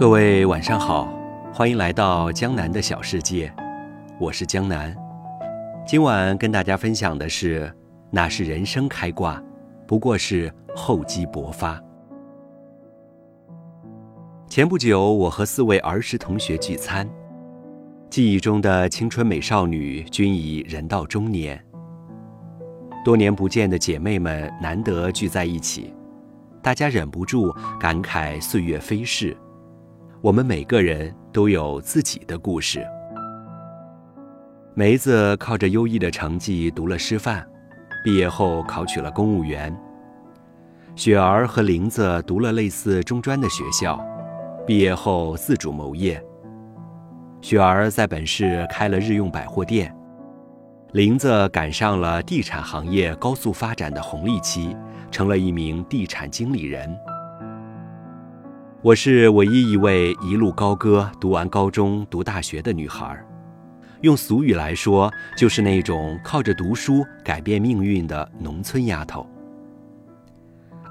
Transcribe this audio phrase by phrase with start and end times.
[0.00, 1.12] 各位晚上好，
[1.52, 3.52] 欢迎来到江南的小世界，
[4.18, 4.96] 我是江南。
[5.86, 7.70] 今晚跟大家分享的是，
[8.10, 9.38] 那是人生开挂，
[9.86, 11.78] 不过是厚积薄发。
[14.48, 17.06] 前不久，我和四位儿时同学聚餐，
[18.08, 21.62] 记忆中的青春美少女均已人到中年。
[23.04, 25.92] 多年不见的姐妹们难得聚在一起，
[26.62, 29.36] 大家忍不住感慨岁月飞逝。
[30.22, 32.86] 我们每个人都有自己的故事。
[34.74, 37.42] 梅子靠着优异的成绩读了师范，
[38.04, 39.74] 毕业后考取了公务员。
[40.94, 43.98] 雪儿和玲子读了类似中专的学校，
[44.66, 46.22] 毕业后自主谋业。
[47.40, 49.94] 雪儿在本市开了日用百货店。
[50.92, 54.76] 林子赶上了地产行业高速发展的红利期，
[55.10, 56.94] 成了一名地产经理人。
[58.82, 63.14] 我是唯一一位一路高歌、读完高中、读大学的女孩，
[64.00, 69.28] 用俗语来说，就是那种靠着读书改变命运的农村丫头。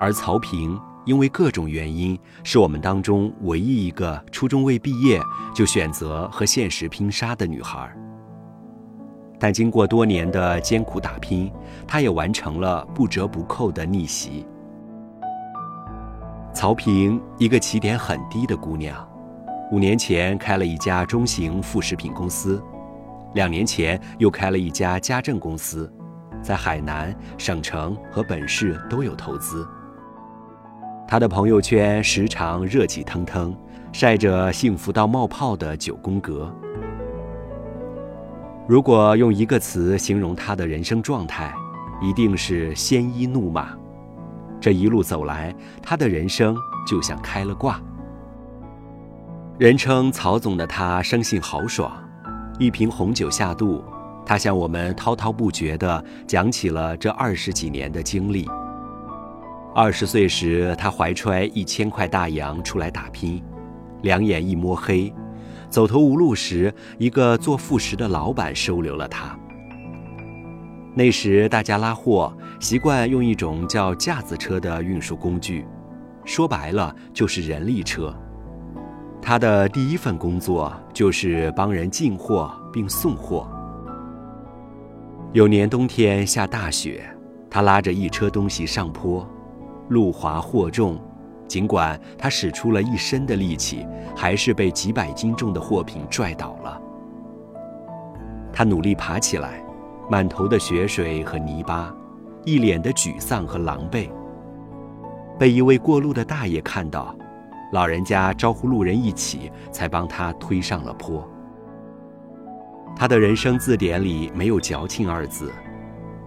[0.00, 5.20] 而曹平因为各种原因，是我们当中唯一一个初中未毕业
[5.54, 7.88] 就选择和现实拼杀的女孩。
[9.38, 11.52] 但经过多年的艰苦打拼，
[11.86, 14.44] 她也完成了不折不扣的逆袭。
[16.56, 19.06] 曹平，一个起点很低的姑娘，
[19.70, 22.62] 五年前开了一家中型副食品公司，
[23.34, 25.92] 两年前又开了一家家政公司，
[26.40, 29.68] 在海南省城和本市都有投资。
[31.06, 33.54] 她的朋友圈时常热气腾腾，
[33.92, 36.50] 晒着幸福到冒泡的九宫格。
[38.66, 41.54] 如果用一个词形容他的人生状态，
[42.00, 43.76] 一定是鲜衣怒马。
[44.60, 46.56] 这一路走来，他的人生
[46.86, 47.80] 就像开了挂。
[49.58, 51.90] 人称曹总的他生性豪爽，
[52.58, 53.82] 一瓶红酒下肚，
[54.24, 58.48] 他向我们滔滔不绝地讲起了这二十几年的经历。
[59.74, 63.42] 二十岁时，他怀揣一千块大洋出来打拼，
[64.02, 65.12] 两眼一摸黑。
[65.68, 69.38] 走投无路时，一个做副食的老板收留了他。
[70.98, 75.66] 那时大家拉货习惯用一种叫架子车的运输工具，
[76.24, 78.16] 说白了就是人力车。
[79.20, 83.46] 他的第一份工作就是帮人进货并送货。
[85.34, 87.04] 有年冬天下大雪，
[87.50, 89.28] 他拉着一车东西上坡，
[89.90, 90.98] 路滑货重。
[91.46, 93.86] 尽管他使出了一身的力气，
[94.16, 96.80] 还是被几百斤重的货品拽倒了。
[98.50, 99.62] 他努力爬起来，
[100.08, 101.94] 满头的血水和泥巴，
[102.44, 104.08] 一脸的沮丧和狼狈。
[105.38, 107.14] 被一位过路的大爷看到，
[107.72, 111.28] 老人家招呼路人一起，才帮他推上了坡。
[112.94, 115.52] 他的人生字典里没有“矫情”二字。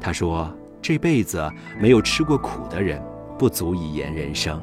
[0.00, 0.48] 他说
[0.80, 1.50] ：“这辈子
[1.80, 3.02] 没有吃过苦的人，
[3.38, 4.62] 不足以言人生。”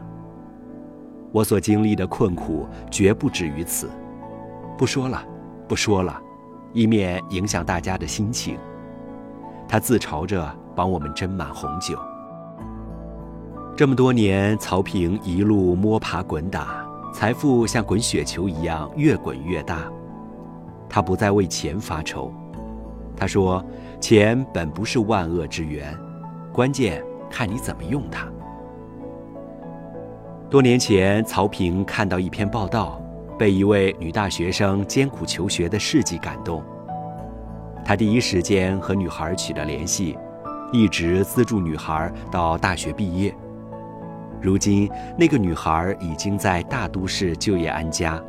[1.33, 3.89] 我所经历的困苦绝不止于此，
[4.77, 5.25] 不说了，
[5.67, 6.21] 不说了，
[6.73, 8.57] 以免影响大家的心情。
[9.69, 11.97] 他自嘲着帮我们斟满红酒。
[13.77, 19.83] 这么多年，曹平一路摸爬滚打，财富像滚雪球一样越滚越大。
[20.89, 22.33] 他不再为钱发愁，
[23.15, 23.63] 他说
[24.01, 25.95] ：“钱本不是万恶之源，
[26.51, 28.27] 关键看你怎么用它。”
[30.49, 32.99] 多年前，曹平看到一篇报道，
[33.37, 36.63] 被一位女大学生艰苦求学的事迹感动。
[37.89, 40.15] 他第一时间和女孩取得联系，
[40.71, 43.35] 一直资助女孩到大学毕业。
[44.39, 48.21] 如今，那个女孩已经在大都市就业安家，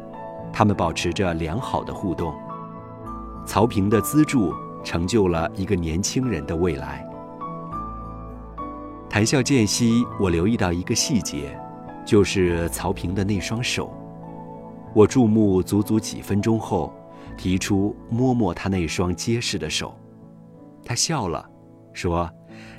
[0.51, 2.33] 他们保持着良好的互动。
[3.45, 7.07] 曹平的资助成就了一个年轻人的未来。
[9.11, 11.55] 谈笑间隙，我留意到一个细节。
[12.07, 13.93] 就是曹平的那双手，
[14.95, 16.95] 我注目足足几分钟后，
[17.41, 19.99] 提出摸摸他那双结实的手。
[20.85, 21.49] 他笑了，
[21.95, 22.31] 说：“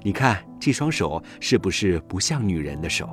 [0.05, 3.09] 你看这双手是不是不像女人的手？”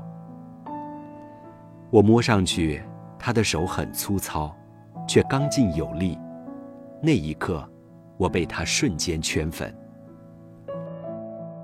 [1.89, 2.83] 我摸上去，
[3.19, 4.55] 他的手很粗糙，
[5.09, 6.19] 却刚劲有力。
[7.03, 7.67] 那一刻，
[8.19, 9.75] 我被他瞬间圈粉。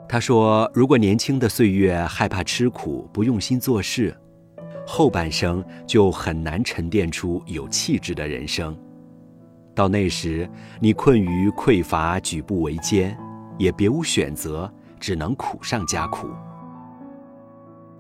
[0.08, 4.16] 他说：“如果年轻的岁月害怕吃苦，不用心做事。”
[4.88, 8.74] 后半生就很难沉淀出有气质的人生，
[9.74, 10.48] 到那时，
[10.80, 13.16] 你困于匮乏，举步维艰，
[13.58, 16.28] 也别无选择，只能苦上加苦。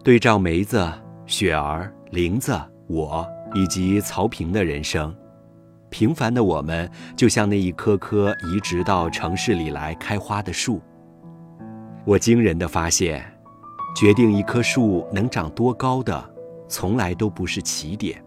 [0.02, 0.88] 对照梅子、
[1.26, 5.14] 雪儿、玲子，我以及曹平的人生。
[5.90, 10.80] 平凡的我们，就像那一棵棵移植到城市里来开花的树。
[12.04, 13.24] 我惊人的发现，
[13.96, 16.34] 决定一棵树能长多高的，
[16.68, 18.23] 从来都不是起点。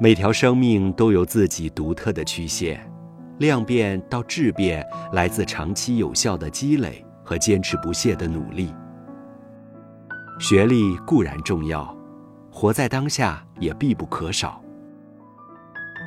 [0.00, 2.84] 每条生命都有自己独特的曲线，
[3.38, 8.74] 量变到质变，来自长期有效的积累和坚持不懈的努力。
[10.40, 11.96] 学历固然重要，
[12.50, 14.60] 活在当下也必不可少。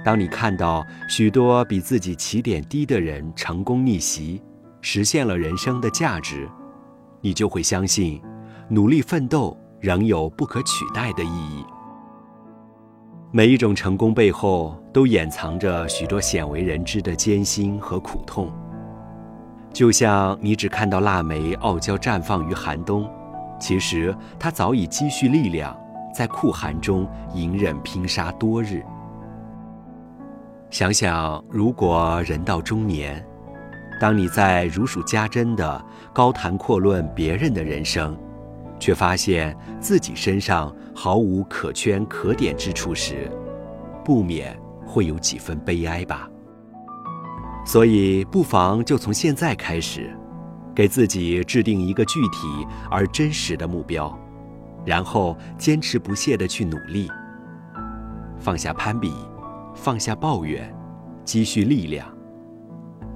[0.03, 4.41] 当你看到许多比自己起点低的人成功逆袭，
[4.81, 6.49] 实现了人生的价值，
[7.21, 8.21] 你就会相信，
[8.67, 11.65] 努力奋斗仍有不可取代的意义。
[13.35, 18.49] 每一种成功背后都掩藏着许多鲜为人知的艰辛和苦痛。
[19.73, 23.05] 就像你只看到腊梅傲娇绽放于寒冬，
[23.59, 25.77] 其实它早已积蓄力量，
[26.15, 28.81] 在酷寒中隐忍拼杀多日。
[30.69, 33.21] 想想，如果人到中年，
[33.99, 38.17] 当你在如数家珍的高谈阔论别人的人生，
[38.79, 43.31] 却发现自己身上毫无可圈可点之处时，
[44.03, 46.29] 不免会有几分悲哀吧。
[47.65, 50.15] 所以，不妨就从现在开始，
[50.75, 54.17] 给自己制定一个具体而真实的目标，
[54.85, 57.09] 然后坚持不懈地去努力，
[58.39, 59.13] 放下攀比。
[59.77, 60.73] 放下抱怨，
[61.25, 62.07] 积蓄力量。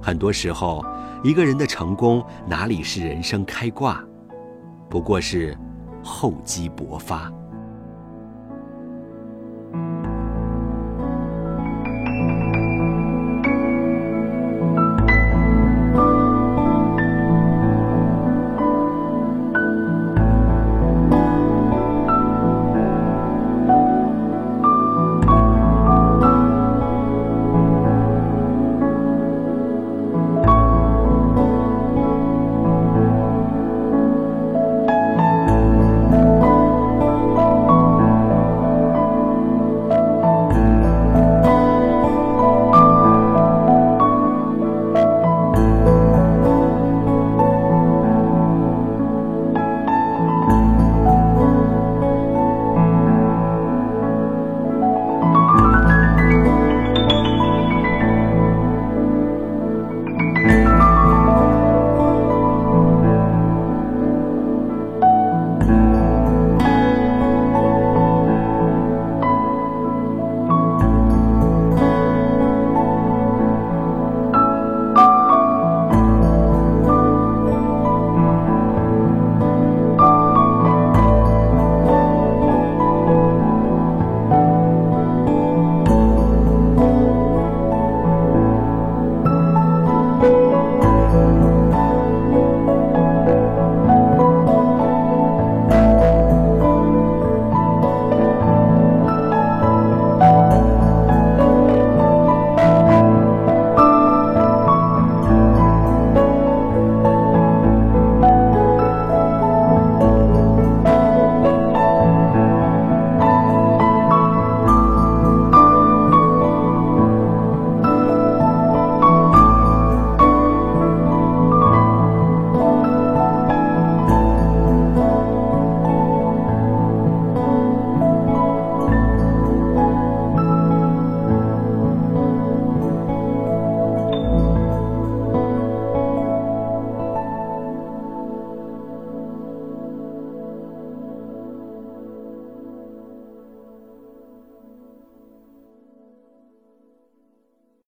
[0.02, 0.84] 很多时候，
[1.24, 4.04] 一个人的成功哪里是人生开挂，
[4.90, 5.56] 不过是
[6.04, 7.32] 厚积薄发。